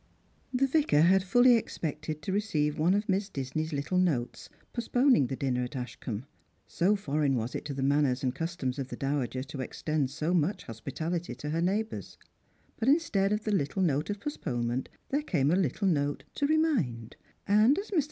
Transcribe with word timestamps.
The 0.51 0.65
Vicar 0.65 1.01
had 1.01 1.21
fully 1.21 1.55
expected 1.57 2.23
to 2.23 2.31
receive 2.31 2.79
one 2.79 2.95
of 2.95 3.07
Miss 3.07 3.29
Disney's 3.29 3.71
little 3.71 3.99
notes 3.99 4.49
postponing 4.73 5.27
the 5.27 5.35
dinner 5.35 5.65
at 5.65 5.75
Ashcombe, 5.75 6.25
so 6.65 6.95
foreign 6.95 7.35
was 7.35 7.53
it 7.53 7.65
to 7.65 7.75
the 7.75 7.83
manners 7.83 8.23
and 8.23 8.33
customs 8.33 8.79
of 8.79 8.87
the 8.87 8.95
dowager 8.95 9.43
to 9.43 9.61
extend 9.61 10.09
so 10.09 10.33
much 10.33 10.63
hospitality 10.63 11.35
to 11.35 11.51
her 11.51 11.61
neighbours; 11.61 12.17
but 12.79 12.89
instead 12.89 13.31
of 13.31 13.43
the 13.43 13.51
little 13.51 13.83
note 13.83 14.09
of 14.09 14.19
postponement 14.19 14.89
there 15.09 15.21
came 15.21 15.51
a 15.51 15.55
little 15.55 15.87
note" 15.87 16.23
to 16.37 16.47
remind;" 16.47 17.15
and, 17.47 17.77
as 17.77 17.91
INIr. 17.91 17.99